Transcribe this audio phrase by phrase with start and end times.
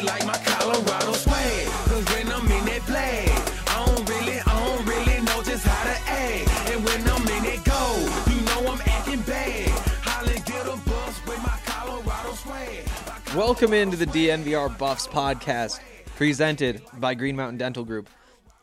[0.00, 1.66] They like my Colorado swag.
[1.66, 3.28] Cause when I'm in that flag,
[3.68, 6.70] I don't really, I don't really know just how to act.
[6.70, 9.68] And when I'm in it go, you know I'm acting bad.
[10.02, 13.36] Holly get a bus with my Colorado swag.
[13.36, 15.80] Welcome into the DNVR Buffs podcast,
[16.16, 18.08] presented by Green Mountain Dental Group.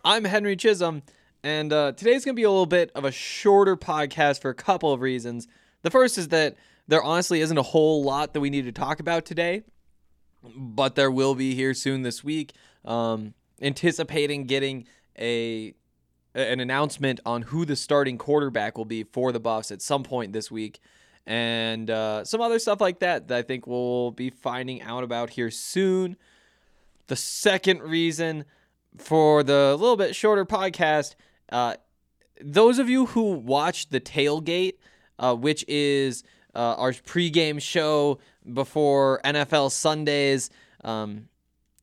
[0.04, 1.04] I'm Henry Chisholm,
[1.44, 4.56] and uh, today's going to be a little bit of a shorter podcast for a
[4.56, 5.48] couple of reasons.
[5.84, 6.56] The first is that
[6.88, 9.64] there honestly isn't a whole lot that we need to talk about today,
[10.44, 12.54] but there will be here soon this week.
[12.86, 15.74] Um, anticipating getting a
[16.36, 20.34] an announcement on who the starting quarterback will be for the Buffs at some point
[20.34, 20.80] this week,
[21.26, 25.32] and uh, some other stuff like that that I think we'll be finding out about
[25.32, 26.16] here soon.
[27.08, 28.46] The second reason
[28.98, 31.16] for the little bit shorter podcast,
[31.52, 31.76] uh,
[32.40, 34.74] those of you who watched the tailgate,
[35.18, 36.24] uh, which is
[36.58, 38.18] uh, our pregame show
[38.52, 40.50] before NFL Sundays,
[40.84, 41.30] um,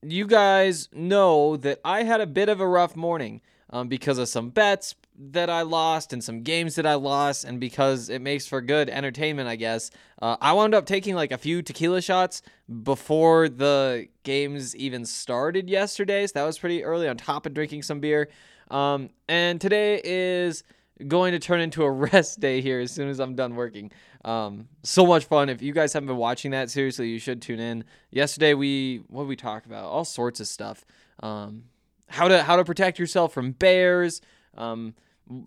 [0.02, 4.28] you guys know that I had a bit of a rough morning um, because of
[4.28, 8.48] some bets that I lost and some games that I lost, and because it makes
[8.48, 9.92] for good entertainment, I guess.
[10.20, 12.42] Uh, I wound up taking like a few tequila shots
[12.82, 17.08] before the games even started yesterday, so that was pretty early.
[17.08, 18.28] On top of drinking some beer,
[18.70, 20.64] um, and today is
[21.06, 23.90] going to turn into a rest day here as soon as I'm done working.
[24.24, 25.48] Um, so much fun.
[25.48, 27.84] If you guys haven't been watching that, seriously, you should tune in.
[28.10, 29.84] Yesterday we what did we talk about?
[29.84, 30.84] All sorts of stuff.
[31.20, 31.64] Um,
[32.08, 34.20] how to how to protect yourself from bears.
[34.56, 34.94] Um,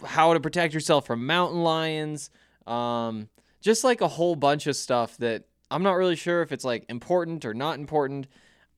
[0.04, 2.30] how to protect yourself from mountain lions.
[2.66, 3.30] Um,
[3.62, 6.86] just like a whole bunch of stuff that I'm not really sure if it's like
[6.90, 8.28] important or not important.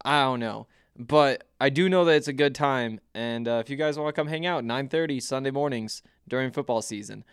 [0.04, 0.68] I don't know.
[1.00, 4.14] But I do know that it's a good time, and uh, if you guys want
[4.14, 7.24] to come hang out, 9:30 Sunday mornings during football season.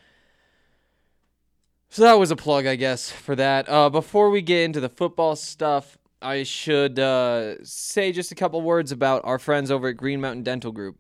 [1.89, 3.69] So that was a plug, I guess, for that.
[3.69, 8.63] Uh, before we get into the football stuff, I should uh, say just a couple
[8.63, 10.99] words about our friends over at Green Mountain Dental Group.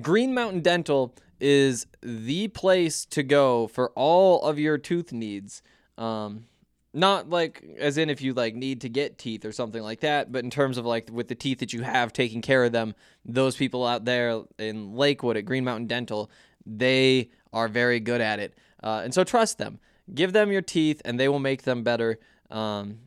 [0.00, 5.62] Green Mountain Dental is the place to go for all of your tooth needs.
[5.98, 6.46] Um,
[6.94, 10.30] not like as in if you like need to get teeth or something like that,
[10.30, 12.94] but in terms of like with the teeth that you have, taking care of them.
[13.24, 16.30] Those people out there in Lakewood at Green Mountain Dental,
[16.64, 19.80] they are very good at it, uh, and so trust them.
[20.14, 22.18] Give them your teeth, and they will make them better.
[22.50, 23.00] Um,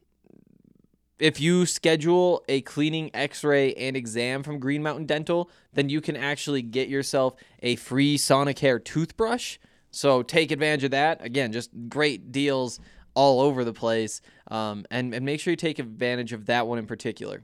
[1.20, 6.02] if you schedule a cleaning, x ray, and exam from Green Mountain Dental, then you
[6.02, 9.58] can actually get yourself a free Sonicare toothbrush.
[9.92, 11.24] So take advantage of that.
[11.24, 12.80] Again, just great deals
[13.18, 14.22] all over the place.
[14.52, 17.44] Um, and, and make sure you take advantage of that one in particular.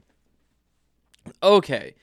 [1.42, 1.96] Okay.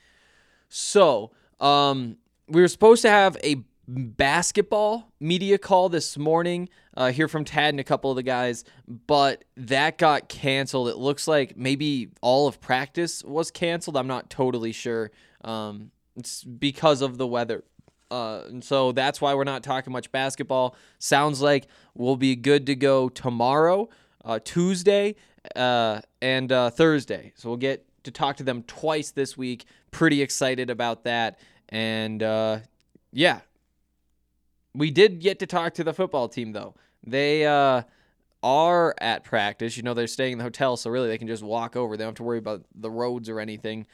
[0.67, 2.17] So, um,
[2.49, 6.67] we were supposed to have a basketball media call this morning.
[6.97, 8.65] Uh, hear from Tad and a couple of the guys,
[9.07, 10.89] but that got canceled.
[10.89, 13.95] It looks like maybe all of practice was canceled.
[13.95, 15.11] I'm not totally sure.
[15.45, 17.63] Um, it's because of the weather.
[18.11, 20.75] Uh, and so that's why we're not talking much basketball.
[20.99, 23.89] Sounds like we'll be good to go tomorrow,
[24.25, 25.15] uh, Tuesday,
[25.55, 27.31] uh, and uh, Thursday.
[27.35, 29.65] So we'll get to talk to them twice this week.
[29.91, 31.39] Pretty excited about that.
[31.69, 32.59] And uh,
[33.13, 33.39] yeah,
[34.75, 36.75] we did get to talk to the football team though.
[37.03, 39.77] They are at practice.
[39.77, 41.95] You know, they're staying in the hotel, so really they can just walk over.
[41.95, 43.87] They don't have to worry about the roads or anything.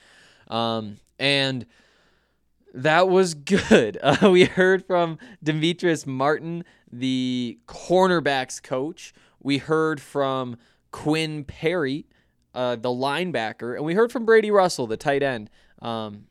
[0.47, 1.65] Um, and
[2.77, 3.97] that was good.
[4.07, 9.13] Uh, we heard from Demetrice Martin, the cornerbacks coach.
[9.41, 10.57] We heard from
[10.91, 12.05] Quinn Perry,
[12.53, 15.49] uh, the linebacker, and we heard from Brady Russell, the tight end.
[15.81, 16.27] Um,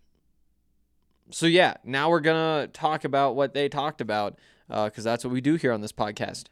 [1.31, 4.39] so yeah, now we're gonna talk about what they talked about
[4.69, 6.45] because that's what we do here on this podcast.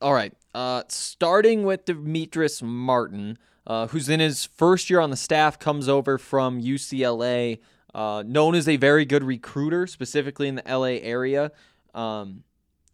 [0.00, 5.16] All right, uh, starting with Demetrice Martin, uh, who's in his first year on the
[5.16, 7.58] staff, comes over from UCLA,
[7.94, 11.52] uh, known as a very good recruiter, specifically in the LA area.
[11.94, 12.44] Um,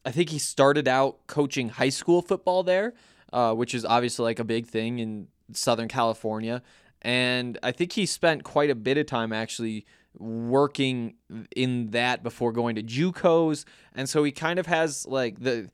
[0.04, 2.94] I think he started out coaching high school football there,
[3.32, 6.62] uh, which is obviously like a big thing in Southern California,
[7.02, 9.84] and I think he spent quite a bit of time actually
[10.18, 11.14] working
[11.54, 13.64] in that before going to JUCOs,
[13.94, 15.70] and so he kind of has like the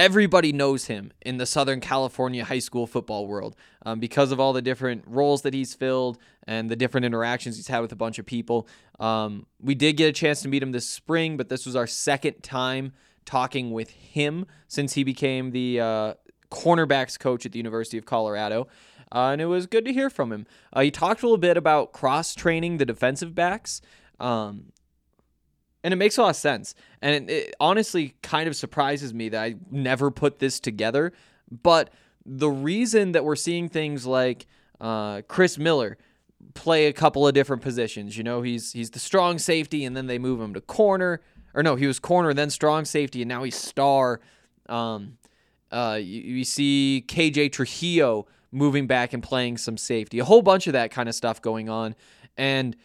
[0.00, 3.54] everybody knows him in the Southern California high school football world
[3.84, 6.16] um, because of all the different roles that he's filled
[6.46, 8.66] and the different interactions he's had with a bunch of people.
[8.98, 11.86] Um, we did get a chance to meet him this spring, but this was our
[11.86, 12.94] second time
[13.26, 16.14] talking with him since he became the uh,
[16.50, 18.68] cornerbacks coach at the University of Colorado.
[19.14, 20.46] Uh, and it was good to hear from him.
[20.72, 23.82] Uh, he talked a little bit about cross training the defensive backs.
[24.18, 24.72] Um,
[25.82, 26.74] and it makes a lot of sense.
[27.00, 31.12] And it, it honestly kind of surprises me that I never put this together.
[31.50, 31.90] But
[32.24, 34.46] the reason that we're seeing things like
[34.80, 35.98] uh, Chris Miller
[36.54, 40.06] play a couple of different positions, you know, he's he's the strong safety, and then
[40.06, 41.20] they move him to corner,
[41.54, 44.20] or no, he was corner, then strong safety, and now he's star.
[44.68, 45.18] Um,
[45.72, 50.66] uh, you, you see KJ Trujillo moving back and playing some safety, a whole bunch
[50.66, 51.94] of that kind of stuff going on,
[52.36, 52.76] and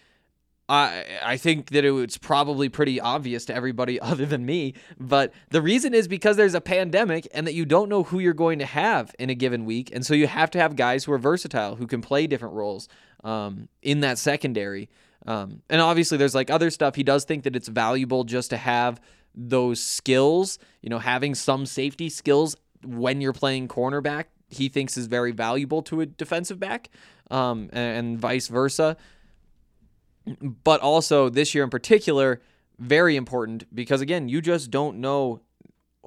[0.67, 5.33] I I think that it was probably pretty obvious to everybody other than me, but
[5.49, 8.59] the reason is because there's a pandemic and that you don't know who you're going
[8.59, 11.17] to have in a given week, and so you have to have guys who are
[11.17, 12.87] versatile who can play different roles
[13.23, 14.89] um, in that secondary.
[15.27, 16.95] Um, and obviously, there's like other stuff.
[16.95, 19.01] He does think that it's valuable just to have
[19.33, 24.25] those skills, you know, having some safety skills when you're playing cornerback.
[24.49, 26.89] He thinks is very valuable to a defensive back,
[27.31, 28.95] um, and, and vice versa
[30.41, 32.41] but also this year in particular,
[32.77, 35.41] very important because again, you just don't know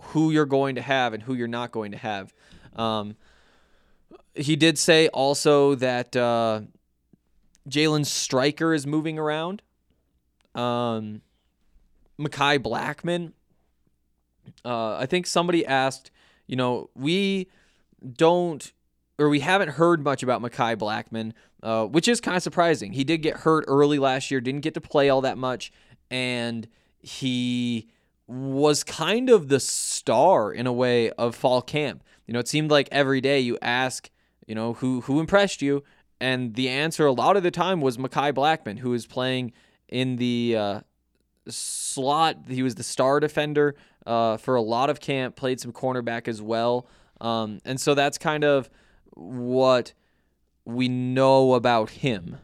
[0.01, 2.33] who you're going to have and who you're not going to have.
[2.77, 3.17] Um,
[4.35, 6.63] he did say also that uh,
[7.69, 9.63] Jalen Stryker is moving around.
[10.55, 11.23] Um,
[12.19, 13.33] Mekhi Blackmon.
[14.65, 16.11] Uh, I think somebody asked,
[16.47, 17.49] you know, we
[18.13, 18.73] don't
[19.19, 21.33] or we haven't heard much about Mekhi Blackmon,
[21.63, 22.93] uh, which is kind of surprising.
[22.93, 25.73] He did get hurt early last year, didn't get to play all that much,
[26.11, 26.69] and
[27.01, 27.89] he
[28.29, 32.05] was kind of the star in a way of fall camp.
[32.27, 34.11] You know, it seemed like every day you ask,
[34.47, 35.83] you know, who who impressed you,
[36.21, 39.53] and the answer a lot of the time was Mekhi Blackmon, who was playing
[39.89, 40.81] in the uh,
[41.49, 42.37] slot.
[42.49, 43.75] He was the star defender
[44.07, 46.87] uh, for a lot of camp, played some cornerback as well,
[47.21, 48.69] um, and so that's kind of
[49.19, 49.93] what
[50.65, 52.39] we know about him.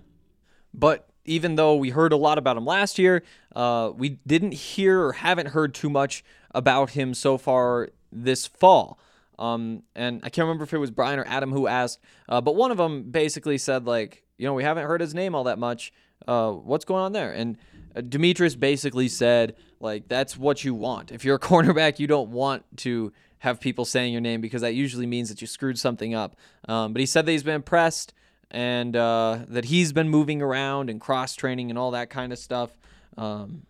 [0.72, 3.22] But even though we heard a lot about him last year,
[3.54, 6.24] uh, we didn't hear or haven't heard too much
[6.54, 8.98] about him so far this fall.
[9.38, 12.54] Um, and I can't remember if it was Brian or Adam who asked, uh, but
[12.54, 15.58] one of them basically said, like, you know, we haven't heard his name all that
[15.58, 15.92] much.
[16.26, 17.32] Uh, what's going on there?
[17.32, 17.56] And
[17.96, 19.54] uh, Demetrice basically said,
[19.84, 21.12] like, that's what you want.
[21.12, 24.74] If you're a cornerback, you don't want to have people saying your name because that
[24.74, 26.34] usually means that you screwed something up.
[26.66, 28.14] Um, but he said that he's been impressed
[28.50, 32.38] and uh, that he's been moving around and cross training and all that kind of
[32.38, 32.70] stuff.
[33.18, 33.66] Um,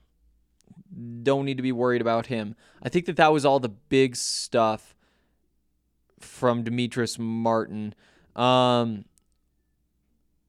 [1.22, 2.54] don't need to be worried about him.
[2.82, 4.94] I think that that was all the big stuff
[6.20, 7.94] from Demetrice Martin.
[8.36, 9.04] Um,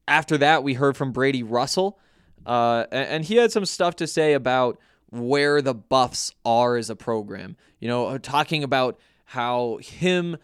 [0.06, 1.98] after that, we heard from Brady Russell,
[2.44, 4.78] uh, and he had some stuff to say about
[5.10, 7.56] where the Buffs are as a program.
[7.80, 10.36] You know, uh, talking about how him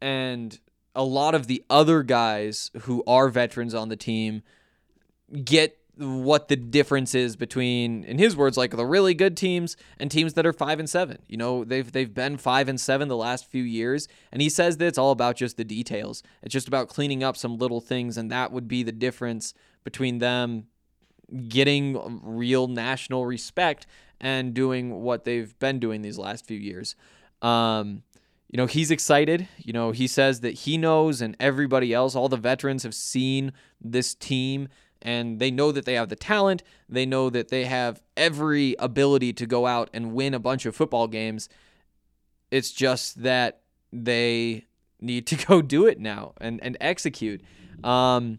[0.00, 0.58] and
[0.94, 4.42] a lot of the other guys who are veterans on the team
[5.44, 10.10] get what the difference is between in his words like the really good teams and
[10.10, 13.16] teams that are 5 and 7 you know they've they've been 5 and 7 the
[13.16, 16.66] last few years and he says that it's all about just the details it's just
[16.66, 19.54] about cleaning up some little things and that would be the difference
[19.84, 20.66] between them
[21.48, 23.86] getting real national respect
[24.20, 26.94] and doing what they've been doing these last few years
[27.44, 28.02] um,
[28.50, 29.48] you know, he's excited.
[29.58, 33.52] You know, he says that he knows and everybody else, all the veterans have seen
[33.80, 34.68] this team
[35.02, 36.62] and they know that they have the talent.
[36.88, 40.74] They know that they have every ability to go out and win a bunch of
[40.74, 41.48] football games.
[42.50, 43.60] It's just that
[43.92, 44.64] they
[45.00, 47.42] need to go do it now and, and execute.
[47.82, 48.38] Um,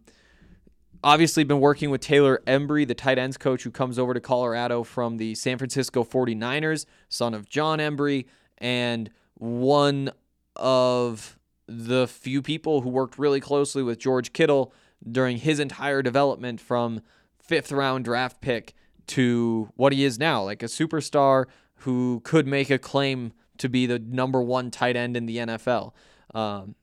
[1.06, 4.84] obviously, been working with Taylor Embree, the tight ends coach who comes over to Colorado
[4.84, 8.26] from the San Francisco 49ers, son of Jon Embree.
[8.58, 10.12] And one
[10.56, 14.74] of the few people who worked really closely with George Kittle
[15.10, 17.02] during his entire development from
[17.40, 18.74] fifth round draft pick
[19.08, 21.46] to what he is now, like a superstar
[21.80, 25.94] who could make a claim to be the number one tight end in the NFL.
[26.34, 26.76] Um,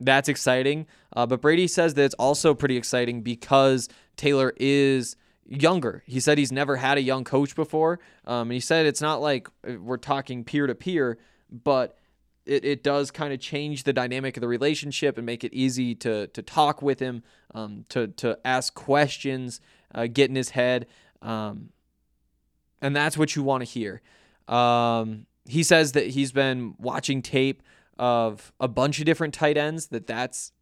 [0.00, 0.86] that's exciting.
[1.14, 6.02] Uh, but Brady says that it's also pretty exciting because Taylor is younger.
[6.06, 8.00] He said he's never had a young coach before.
[8.24, 11.18] Um, and he said it's not like uh, we're talking peer to peer
[11.50, 11.96] but
[12.44, 15.94] it, it does kind of change the dynamic of the relationship and make it easy
[15.96, 17.22] to to talk with him,
[17.54, 19.60] um, to to ask questions,
[19.94, 20.86] uh, get in his head,
[21.22, 21.70] um,
[22.80, 24.00] and that's what you want to hear.
[24.48, 27.62] Um, he says that he's been watching tape
[27.98, 29.88] of a bunch of different tight ends.
[29.88, 30.52] That that's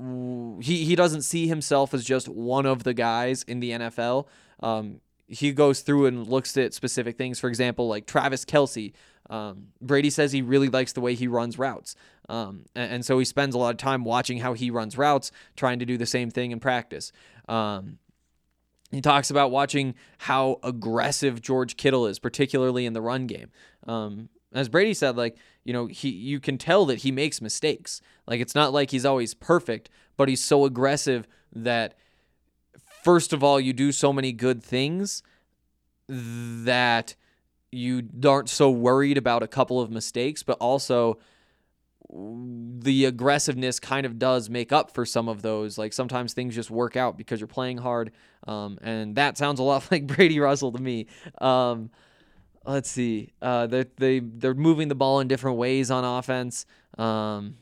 [0.00, 4.26] he he doesn't see himself as just one of the guys in the NFL.
[4.60, 7.40] Um, he goes through and looks at specific things.
[7.40, 8.92] For example, like Travis Kelce.
[9.30, 11.96] Um, Brady says he really likes the way he runs routes.
[12.28, 15.32] Um, and, and, so he spends a lot of time watching how he runs routes,
[15.56, 17.10] trying to do the same thing in practice.
[17.48, 17.98] Um,
[18.90, 23.50] he talks about watching how aggressive George Kittle is, particularly in the run game.
[24.54, 28.00] As Brady said, like you know, he you can tell that he makes mistakes.
[28.26, 31.94] Like it's not like he's always perfect, but he's so aggressive that
[33.02, 35.22] first of all, you do so many good things
[36.08, 37.14] that
[37.70, 41.18] you aren't so worried about a couple of mistakes, but also
[42.10, 45.78] the aggressiveness kind of does make up for some of those.
[45.78, 48.12] Like sometimes things just work out because you're playing hard.
[48.46, 51.06] Um, and that sounds a lot like Brady Russell to me.
[51.40, 51.90] Um,
[52.66, 53.32] let's see.
[53.40, 56.66] Uh, they they they're moving the ball in different ways on offense.
[56.98, 57.56] Um,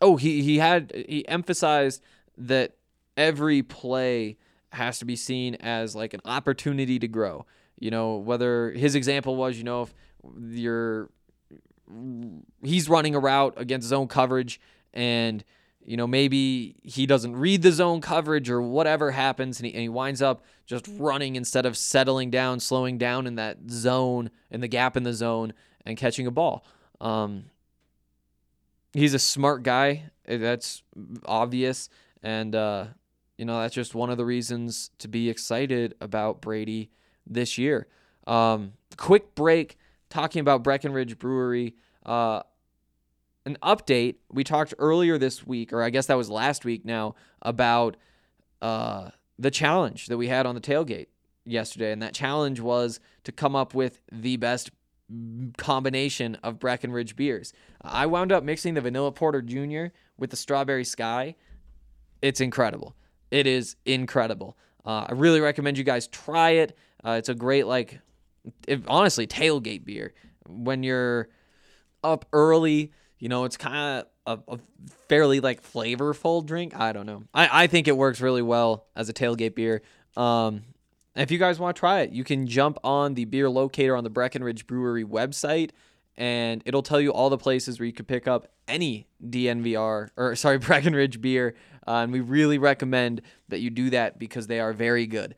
[0.00, 2.02] oh, he he had he emphasized
[2.38, 2.76] that
[3.16, 4.36] every play
[4.72, 7.44] has to be seen as like an opportunity to grow.
[7.78, 9.94] You know, whether his example was, you know, if
[10.50, 11.10] you're
[12.62, 14.60] he's running a route against zone coverage
[14.92, 15.44] and
[15.84, 19.82] you know maybe he doesn't read the zone coverage or whatever happens and he, and
[19.82, 24.60] he winds up just running instead of settling down slowing down in that zone in
[24.60, 25.52] the gap in the zone
[25.86, 26.64] and catching a ball
[27.00, 27.44] um,
[28.92, 30.82] he's a smart guy that's
[31.24, 31.88] obvious
[32.22, 32.84] and uh,
[33.40, 36.90] you know, that's just one of the reasons to be excited about Brady
[37.26, 37.86] this year.
[38.26, 39.78] Um, quick break
[40.10, 41.74] talking about Breckenridge Brewery.
[42.04, 42.42] Uh,
[43.46, 44.16] an update.
[44.30, 47.96] We talked earlier this week, or I guess that was last week now, about
[48.62, 51.06] uh, the challenge that we had on the tailgate
[51.44, 51.92] yesterday.
[51.92, 54.70] And that challenge was to come up with the best
[55.56, 57.52] combination of Breckenridge beers.
[57.82, 59.86] I wound up mixing the Vanilla Porter Jr.
[60.16, 61.34] with the Strawberry Sky.
[62.22, 62.94] It's incredible.
[63.30, 64.56] It is incredible.
[64.84, 66.76] Uh, I really recommend you guys try it.
[67.04, 68.00] Uh, it's a great like,
[68.86, 70.12] honestly, tailgate beer
[70.48, 71.28] when you're
[72.02, 72.92] up early.
[73.20, 74.58] You know, it's kind of a, a,
[75.08, 76.74] fairly like flavorful drink.
[76.74, 77.22] I don't know.
[77.32, 79.82] I, I think it works really well as a tailgate beer.
[80.16, 80.62] Um,
[81.14, 84.04] if you guys want to try it, you can jump on the beer locator on
[84.04, 85.70] the Breckenridge Brewery website
[86.16, 90.36] and it'll tell you all the places where you could pick up any DNVR or
[90.36, 91.54] sorry Breckenridge beer.
[91.86, 95.34] Uh, and we really recommend that you do that because they are very good.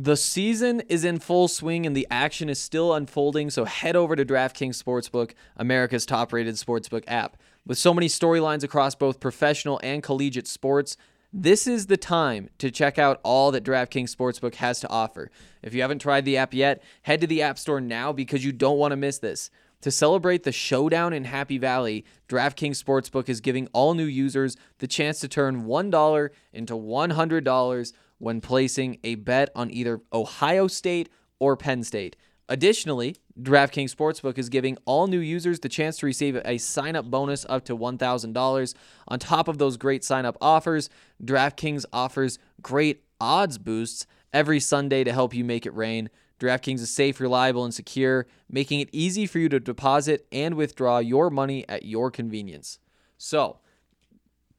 [0.00, 4.14] The season is in full swing and the action is still unfolding, so head over
[4.14, 7.36] to DraftKings Sportsbook, America's top rated sportsbook app.
[7.66, 10.96] With so many storylines across both professional and collegiate sports,
[11.32, 15.32] this is the time to check out all that DraftKings Sportsbook has to offer.
[15.64, 18.52] If you haven't tried the app yet, head to the App Store now because you
[18.52, 19.50] don't want to miss this.
[19.80, 24.86] To celebrate the showdown in Happy Valley, DraftKings Sportsbook is giving all new users the
[24.86, 31.08] chance to turn $1 into $100 when placing a bet on either Ohio State
[31.38, 32.16] or Penn State.
[32.48, 37.04] Additionally, DraftKings Sportsbook is giving all new users the chance to receive a sign up
[37.04, 38.74] bonus up to $1,000.
[39.08, 40.88] On top of those great sign up offers,
[41.22, 46.08] DraftKings offers great odds boosts every Sunday to help you make it rain.
[46.40, 50.98] DraftKings is safe, reliable, and secure, making it easy for you to deposit and withdraw
[50.98, 52.78] your money at your convenience.
[53.18, 53.58] So,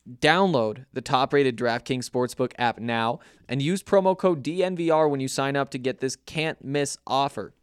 [0.08, 5.28] download the top rated DraftKings Sportsbook app now and use promo code DNVR when you
[5.28, 7.54] sign up to get this can't miss offer.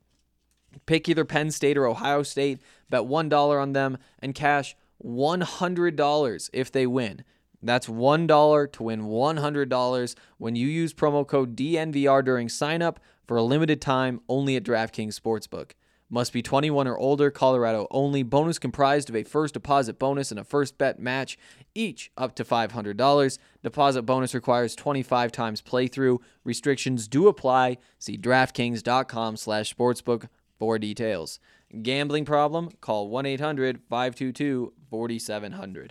[0.84, 6.70] Pick either Penn State or Ohio State, bet $1 on them, and cash $100 if
[6.70, 7.24] they win.
[7.62, 13.36] That's $1 to win $100 when you use promo code DNVR during sign up for
[13.36, 15.72] a limited time only at DraftKings Sportsbook.
[16.08, 18.22] Must be 21 or older, Colorado only.
[18.22, 21.36] Bonus comprised of a first deposit bonus and a first bet match,
[21.74, 23.38] each up to $500.
[23.62, 26.18] Deposit bonus requires 25 times playthrough.
[26.44, 27.78] Restrictions do apply.
[27.98, 31.38] See DraftKings.com slash sportsbook for details.
[31.82, 32.70] Gambling problem?
[32.80, 35.90] Call 1-800-522-4700.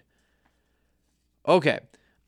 [1.48, 1.80] Okay.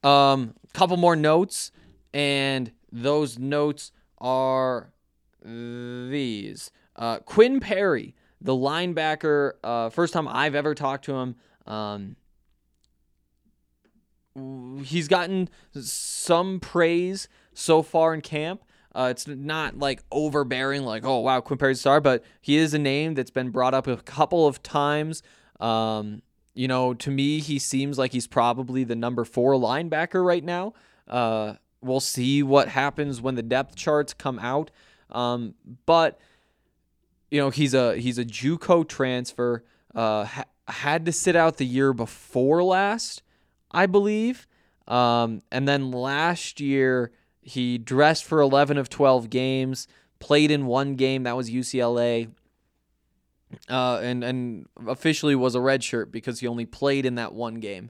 [0.03, 1.71] Um, couple more notes,
[2.13, 4.91] and those notes are
[5.43, 6.69] these.
[6.97, 11.35] Uh, Quinn Perry, the linebacker, uh, first time I've ever talked to him.
[11.65, 12.15] Um,
[14.83, 18.63] he's gotten some praise so far in camp.
[18.95, 22.73] Uh, it's not like overbearing, like oh wow, Quinn Perry's a star, but he is
[22.73, 25.21] a name that's been brought up a couple of times.
[25.59, 26.23] Um,
[26.55, 30.73] you know, to me, he seems like he's probably the number four linebacker right now.
[31.07, 34.71] Uh, we'll see what happens when the depth charts come out.
[35.11, 35.53] Um,
[35.85, 36.19] but
[37.29, 39.63] you know, he's a he's a JUCO transfer.
[39.93, 43.23] Uh, ha- had to sit out the year before last,
[43.71, 44.47] I believe.
[44.87, 49.87] Um, and then last year he dressed for 11 of 12 games,
[50.19, 52.29] played in one game that was UCLA.
[53.69, 57.55] Uh, and and officially was a red shirt because he only played in that one
[57.55, 57.89] game.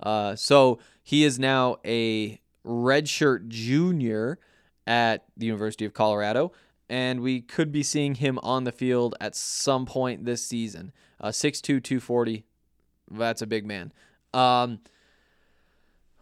[0.00, 4.38] Uh, so he is now a redshirt junior
[4.86, 6.52] at the University of Colorado,
[6.88, 10.92] and we could be seeing him on the field at some point this season.
[11.20, 12.44] Uh, 6'2", 240.
[13.10, 13.92] That's a big man.
[14.32, 14.80] Um,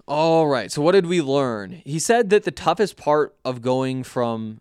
[0.08, 0.70] all right.
[0.70, 1.82] So what did we learn?
[1.85, 4.61] He said that the toughest part of going from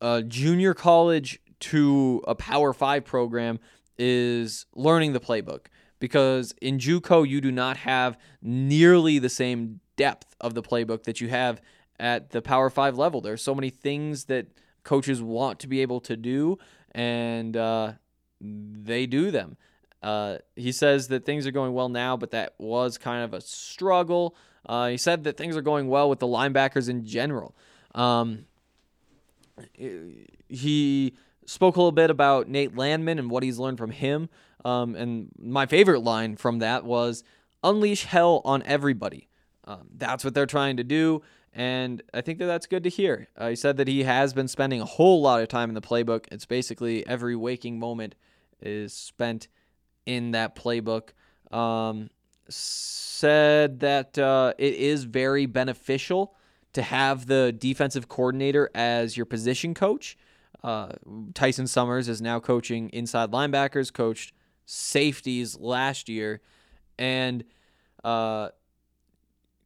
[0.00, 3.60] a junior college to a Power Five program
[3.96, 5.66] is learning the playbook
[6.00, 11.20] because in JUCO you do not have nearly the same depth of the playbook that
[11.20, 11.60] you have
[12.00, 13.20] at the Power Five level.
[13.20, 14.48] There's so many things that
[14.84, 16.58] coaches want to be able to do,
[16.92, 17.92] and uh,
[18.40, 19.56] they do them.
[20.02, 23.40] Uh, he says that things are going well now, but that was kind of a
[23.40, 24.34] struggle.
[24.66, 27.54] Uh, he said that things are going well with the linebackers in general.
[27.94, 28.46] Um,
[30.48, 31.14] he
[31.46, 34.28] spoke a little bit about Nate Landman and what he's learned from him.
[34.64, 37.24] Um, and my favorite line from that was
[37.62, 39.28] unleash hell on everybody.
[39.64, 41.22] Um, that's what they're trying to do.
[41.52, 43.28] And I think that that's good to hear.
[43.36, 45.82] Uh, he said that he has been spending a whole lot of time in the
[45.82, 46.26] playbook.
[46.32, 48.14] It's basically every waking moment
[48.62, 49.48] is spent
[50.06, 51.10] in that playbook.
[51.50, 52.08] Um,
[52.48, 56.34] said that uh, it is very beneficial
[56.72, 60.16] to have the defensive coordinator as your position coach.
[60.64, 60.92] Uh,
[61.34, 64.32] Tyson Summers is now coaching inside linebackers, coached
[64.64, 66.40] safeties last year,
[66.98, 67.44] and
[68.04, 68.48] uh,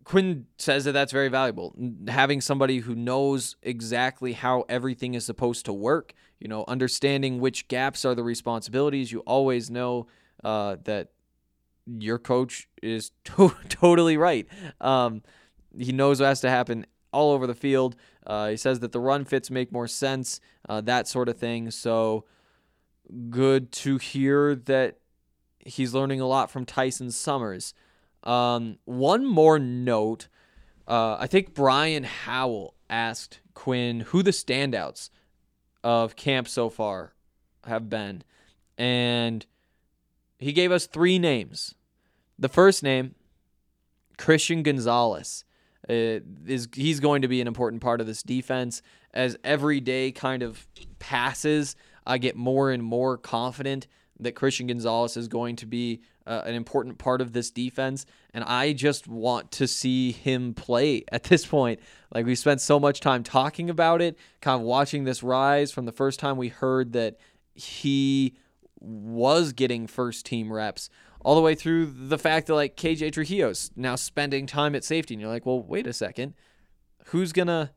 [0.06, 1.74] Quinn says that that's very valuable.
[2.06, 7.66] Having somebody who knows exactly how everything is supposed to work, you know, understanding which
[7.66, 9.10] gaps are the responsibilities.
[9.10, 10.06] You always know
[10.44, 11.08] uh, that
[11.88, 14.46] your coach is to- totally right.
[14.80, 15.22] Um,
[15.76, 17.96] he knows what has to happen all over the field.
[18.24, 21.72] Uh, he says that the run fits make more sense, uh, that sort of thing.
[21.72, 22.26] So
[23.28, 24.98] good to hear that
[25.58, 27.74] he's learning a lot from Tyson Summers.
[28.26, 30.28] Um, one more note.
[30.86, 35.10] Uh, I think Brian Howell asked Quinn who the standouts
[35.84, 37.14] of camp so far
[37.64, 38.24] have been.
[38.76, 39.46] And
[40.38, 41.74] he gave us three names.
[42.38, 43.14] The first name,
[44.18, 45.44] Christian Gonzalez.
[45.88, 48.82] Uh, is he's going to be an important part of this defense
[49.14, 50.66] as every day kind of
[50.98, 53.86] passes i get more and more confident
[54.18, 58.44] that christian gonzalez is going to be uh, an important part of this defense and
[58.44, 61.80] i just want to see him play at this point
[62.14, 65.86] like we spent so much time talking about it kind of watching this rise from
[65.86, 67.16] the first time we heard that
[67.54, 68.34] he
[68.80, 70.90] was getting first team reps
[71.26, 75.12] all the way through the fact that like KJ Trujillo's now spending time at safety
[75.12, 76.34] and you're like, "Well, wait a second.
[77.06, 77.70] Who's going to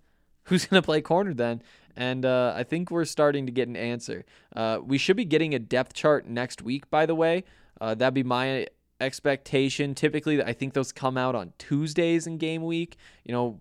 [0.44, 1.64] who's going to play corner then?"
[1.96, 4.24] And uh, I think we're starting to get an answer.
[4.56, 7.44] Uh, we should be getting a depth chart next week, by the way.
[7.80, 8.68] Uh, that'd be my
[9.00, 9.96] expectation.
[9.96, 12.98] Typically, I think those come out on Tuesdays in game week.
[13.24, 13.60] You know,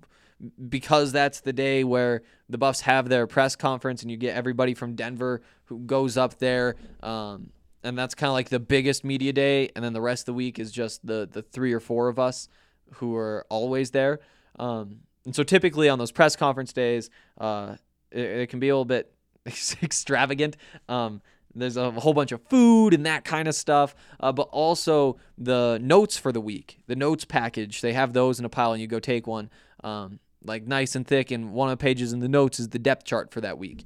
[0.68, 4.74] because that's the day where the Buffs have their press conference and you get everybody
[4.74, 6.76] from Denver who goes up there.
[7.02, 7.50] Um,
[7.82, 9.70] and that's kind of like the biggest media day.
[9.74, 12.18] And then the rest of the week is just the the three or four of
[12.18, 12.48] us
[12.94, 14.20] who are always there.
[14.58, 17.76] Um, and so typically on those press conference days, uh,
[18.10, 19.12] it, it, can be a little bit
[19.46, 20.56] extravagant.
[20.88, 21.20] Um,
[21.54, 25.78] there's a whole bunch of food and that kind of stuff, uh, but also the
[25.82, 27.80] notes for the week, the notes package.
[27.80, 29.50] They have those in a pile, and you go take one.
[29.82, 32.78] Um, like nice and thick, and one of the pages in the notes is the
[32.78, 33.84] depth chart for that week.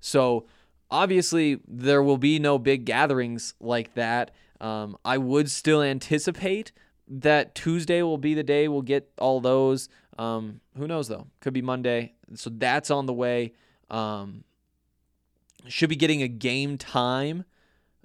[0.00, 0.46] So
[0.90, 4.30] obviously, there will be no big gatherings like that.
[4.60, 6.72] Um, I would still anticipate
[7.08, 9.88] that Tuesday will be the day we'll get all those.
[10.18, 11.26] Um, who knows though?
[11.40, 12.14] Could be Monday.
[12.34, 13.52] So that's on the way.
[13.90, 14.44] Um,
[15.68, 17.44] should be getting a game time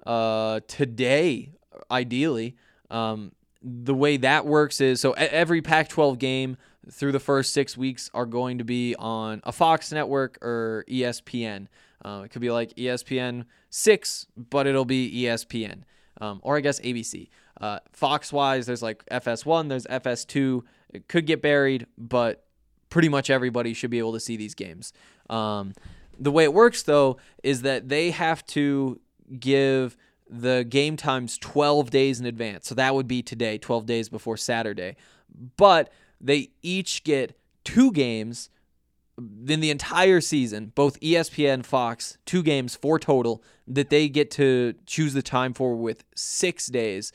[0.06, 1.52] uh, today,
[1.90, 2.56] ideally.
[2.90, 6.56] Um, the way that works is so every Pac 12 game
[6.90, 11.66] through the first six weeks are going to be on a Fox network or ESPN.
[12.04, 15.82] Uh, it could be like ESPN 6, but it'll be ESPN.
[16.20, 17.28] Um, or I guess ABC.
[17.60, 20.62] Uh, Fox wise, there's like FS1, there's FS2.
[20.90, 22.44] It could get buried, but
[22.90, 24.92] pretty much everybody should be able to see these games.
[25.28, 25.74] Um,
[26.18, 29.00] the way it works though is that they have to
[29.38, 29.96] give
[30.28, 32.66] the game times 12 days in advance.
[32.68, 34.96] So that would be today, 12 days before Saturday.
[35.56, 38.50] But they each get two games
[39.18, 44.30] in the entire season, both ESPN and Fox, two games, four total, that they get
[44.32, 47.12] to choose the time for with six days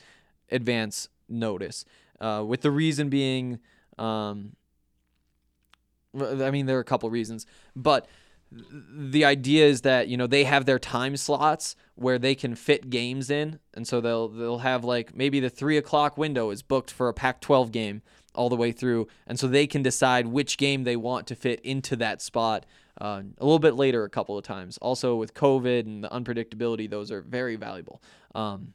[0.50, 1.84] advance notice.
[2.20, 3.60] Uh, with the reason being,
[3.98, 4.56] um,
[6.14, 8.06] I mean, there are a couple reasons, but
[8.94, 12.90] the idea is that you know they have their time slots where they can fit
[12.90, 16.90] games in, and so they'll they'll have like maybe the three o'clock window is booked
[16.90, 18.02] for a Pac-12 game
[18.34, 21.60] all the way through, and so they can decide which game they want to fit
[21.60, 22.66] into that spot
[23.00, 24.78] uh, a little bit later a couple of times.
[24.78, 28.02] Also with COVID and the unpredictability, those are very valuable.
[28.34, 28.74] Um,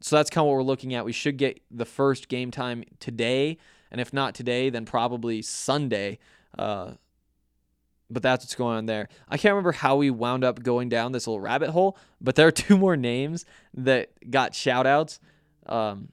[0.00, 1.04] so that's kind of what we're looking at.
[1.04, 3.58] We should get the first game time today,
[3.90, 6.18] and if not today, then probably Sunday.
[6.58, 6.92] Uh,
[8.10, 9.08] but that's what's going on there.
[9.28, 12.46] I can't remember how we wound up going down this little rabbit hole, but there
[12.46, 13.44] are two more names
[13.74, 15.20] that got shout outs.
[15.66, 16.08] Um,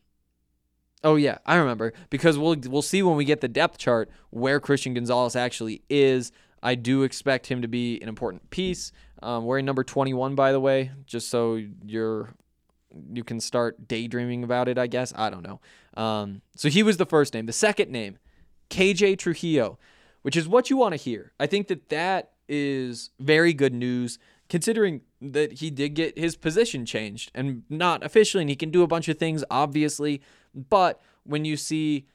[1.04, 4.60] oh yeah, I remember because we'll we'll see when we get the depth chart where
[4.60, 6.32] Christian Gonzalez actually is.
[6.62, 8.92] I do expect him to be an important piece.
[9.22, 12.34] Um, wearing number 21, by the way, just so you're
[13.14, 14.78] you can start daydreaming about it.
[14.78, 15.60] I guess I don't know.
[16.02, 17.46] Um, so he was the first name.
[17.46, 18.18] The second name,
[18.70, 19.78] KJ Trujillo
[20.22, 21.34] which is what you want to hear.
[21.40, 26.86] I think that that is very good news considering that he did get his position
[26.86, 30.22] changed and not officially and he can do a bunch of things obviously,
[30.54, 32.08] but when you see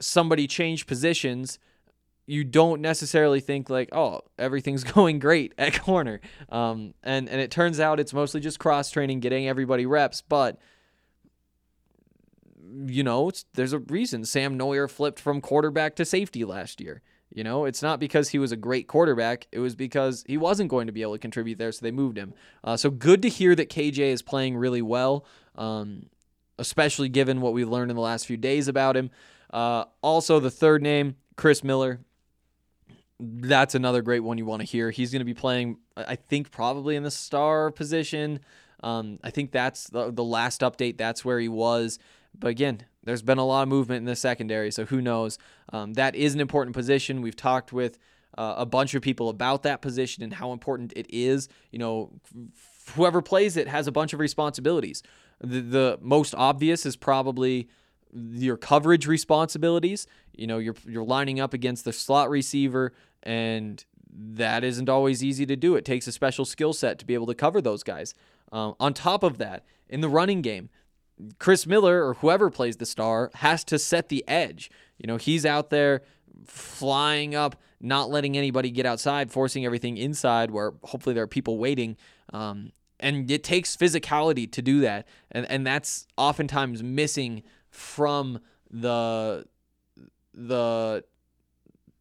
[0.00, 1.58] somebody change positions,
[2.26, 6.20] you don't necessarily think like, oh, everything's going great at corner.
[6.50, 10.58] Um, and and it turns out it's mostly just cross training, getting everybody reps, but
[12.86, 17.02] you know, there's a reason Sam Noyer flipped from quarterback to safety last year.
[17.30, 19.46] You know, it's not because he was a great quarterback.
[19.52, 22.16] It was because he wasn't going to be able to contribute there, so they moved
[22.16, 22.32] him.
[22.64, 26.06] Uh, so good to hear that KJ is playing really well, um,
[26.58, 29.10] especially given what we've learned in the last few days about him.
[29.52, 32.00] Uh, also, the third name, Chris Miller.
[33.20, 34.90] That's another great one you want to hear.
[34.90, 38.40] He's going to be playing, I think, probably in the star position.
[38.82, 40.98] Um, I think that's the, the last update.
[40.98, 41.98] That's where he was.
[42.38, 45.38] But again, there's been a lot of movement in the secondary, so who knows?
[45.72, 47.22] Um, that is an important position.
[47.22, 47.98] We've talked with
[48.36, 51.48] uh, a bunch of people about that position and how important it is.
[51.70, 52.12] You know,
[52.94, 55.02] whoever plays it has a bunch of responsibilities.
[55.40, 57.68] The, the most obvious is probably
[58.12, 60.06] your coverage responsibilities.
[60.34, 65.46] You know, you're you're lining up against the slot receiver, and that isn't always easy
[65.46, 65.76] to do.
[65.76, 68.14] It takes a special skill set to be able to cover those guys.
[68.50, 70.70] Um, on top of that, in the running game,
[71.38, 74.70] Chris Miller or whoever plays the star has to set the edge.
[74.98, 76.02] You know, he's out there
[76.46, 81.58] flying up, not letting anybody get outside, forcing everything inside where hopefully there are people
[81.58, 81.96] waiting.
[82.32, 85.06] Um, and it takes physicality to do that.
[85.30, 89.44] And, and that's oftentimes missing from the
[90.34, 91.04] the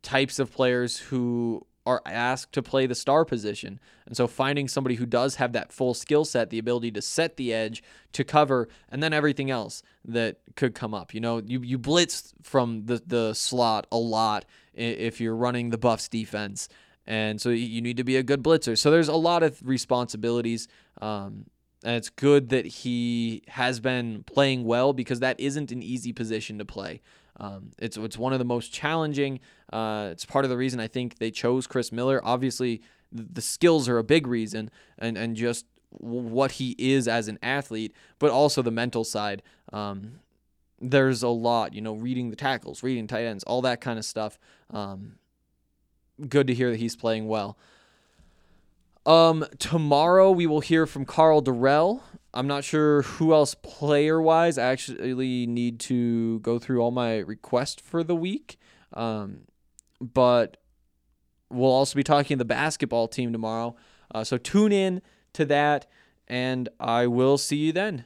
[0.03, 3.79] types of players who are asked to play the star position.
[4.05, 7.37] And so finding somebody who does have that full skill set, the ability to set
[7.37, 11.13] the edge, to cover, and then everything else that could come up.
[11.13, 15.77] You know, you, you blitz from the, the slot a lot if you're running the
[15.77, 16.67] Buffs defense.
[17.07, 18.77] And so you need to be a good blitzer.
[18.77, 20.67] So there's a lot of responsibilities.
[21.01, 21.45] Um,
[21.83, 26.57] and it's good that he has been playing well because that isn't an easy position
[26.57, 27.01] to play.
[27.39, 29.39] Um, it's it's one of the most challenging.
[29.71, 32.19] Uh, it's part of the reason I think they chose Chris Miller.
[32.23, 37.39] Obviously, the skills are a big reason, and and just what he is as an
[37.41, 39.41] athlete, but also the mental side.
[39.71, 40.19] Um,
[40.79, 44.05] there's a lot, you know, reading the tackles, reading tight ends, all that kind of
[44.05, 44.37] stuff.
[44.69, 45.13] Um,
[46.27, 47.57] good to hear that he's playing well.
[49.05, 52.01] Um, tomorrow we will hear from Karl Dorrell.
[52.37, 54.59] I'm not sure who else player wise.
[54.59, 58.59] I actually need to go through all my requests for the week.
[58.93, 59.45] Um,
[59.99, 60.57] but
[61.49, 63.75] we'll also be talking the basketball team tomorrow.
[64.13, 65.01] Uh, so tune in
[65.33, 65.87] to that,
[66.27, 68.05] and I will see you then.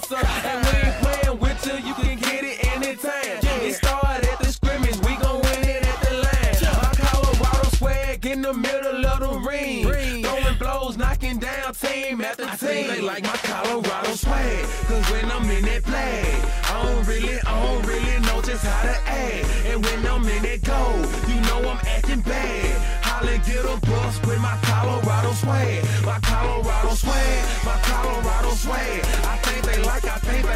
[0.00, 3.40] And we ain't playing with you, you can get it anytime.
[3.66, 6.54] It started at the scrimmage, we gon' win it at the line.
[6.78, 9.82] My Colorado swag in the middle of the ring.
[10.22, 12.52] Throwing blows, knocking down team after team.
[12.52, 14.64] I think they like my Colorado swag.
[14.86, 16.22] Cause when I'm in that play,
[16.62, 19.46] I don't really, I don't really know just how to act.
[19.66, 20.94] And when I'm in that go,
[21.26, 23.04] you know I'm acting bad.
[23.04, 25.84] Holla, get a bus with my Colorado swag.
[26.06, 29.04] My Colorado swag, my Colorado swag.
[29.26, 29.67] I think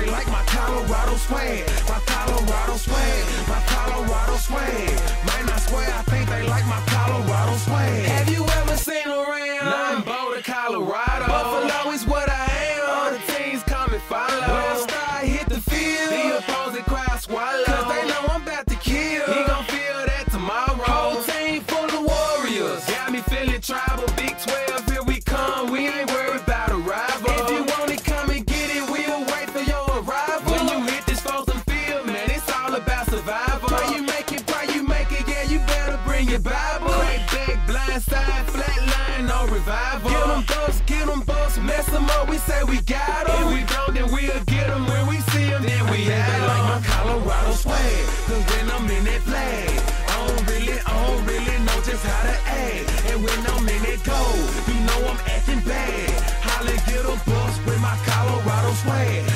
[0.05, 1.67] they like, my Colorado swag.
[1.88, 4.88] My Colorado swag, my Colorado swag.
[5.27, 8.12] Man, I swear, I think they like my Colorado swag.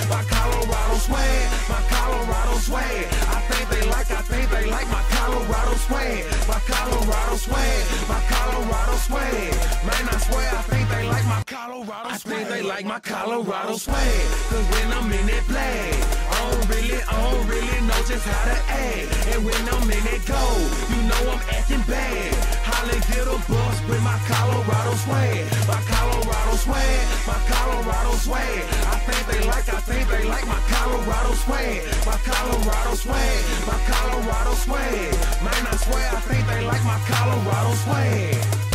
[0.09, 3.07] My Colorado swag, my Colorado swag.
[3.29, 6.25] I think they like, I think they like my Colorado swag.
[6.47, 9.53] My Colorado swag, my Colorado swag.
[9.87, 12.15] Man, I swear I think they like my Colorado swag.
[12.15, 14.23] I think they like my Colorado swag.
[14.51, 15.91] Cause when I'm in it play,
[16.31, 19.27] I don't really, I don't really know just how to act.
[19.35, 20.59] And when I'm in that goal,
[20.95, 22.76] you know I'm acting bad.
[22.77, 25.49] Holly get a bus with my Colorado swag.
[25.67, 28.65] My Colorado swag, my Colorado swag.
[28.93, 31.81] I think they like, I think they like my Colorado swag.
[32.05, 35.13] My Colorado swag, my Colorado swag.
[35.43, 38.66] Man, I swear I think they like my Colorado swag.